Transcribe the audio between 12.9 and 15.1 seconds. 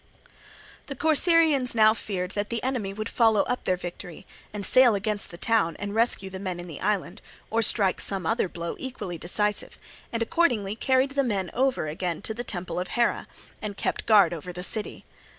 Hera, and kept guard over the city.